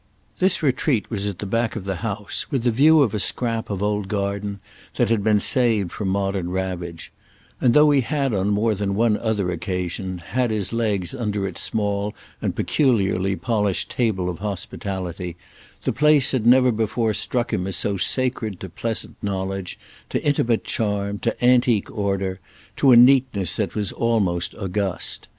This 0.39 0.63
retreat 0.63 1.11
was 1.11 1.27
at 1.27 1.37
the 1.37 1.45
back 1.45 1.75
of 1.75 1.83
the 1.83 1.97
house, 1.97 2.47
with 2.49 2.65
a 2.65 2.71
view 2.71 3.03
of 3.03 3.13
a 3.13 3.19
scrap 3.19 3.69
of 3.69 3.83
old 3.83 4.07
garden 4.07 4.59
that 4.95 5.09
had 5.09 5.23
been 5.23 5.39
saved 5.39 5.91
from 5.91 6.07
modern 6.07 6.49
ravage; 6.49 7.11
and 7.59 7.75
though 7.75 7.91
he 7.91 8.01
had 8.01 8.33
on 8.33 8.47
more 8.49 8.73
than 8.73 8.95
one 8.95 9.15
other 9.15 9.51
occasion 9.51 10.17
had 10.17 10.49
his 10.49 10.73
legs 10.73 11.13
under 11.13 11.47
its 11.47 11.61
small 11.61 12.15
and 12.41 12.55
peculiarly 12.55 13.35
polished 13.35 13.91
table 13.91 14.27
of 14.27 14.39
hospitality, 14.39 15.35
the 15.83 15.93
place 15.93 16.31
had 16.31 16.47
never 16.47 16.71
before 16.71 17.13
struck 17.13 17.53
him 17.53 17.67
as 17.67 17.75
so 17.75 17.95
sacred 17.95 18.59
to 18.59 18.69
pleasant 18.69 19.15
knowledge, 19.21 19.77
to 20.09 20.19
intimate 20.25 20.63
charm, 20.63 21.19
to 21.19 21.45
antique 21.45 21.95
order, 21.95 22.39
to 22.75 22.91
a 22.91 22.97
neatness 22.97 23.55
that 23.55 23.75
was 23.75 23.91
almost 23.91 24.55
august. 24.55 25.27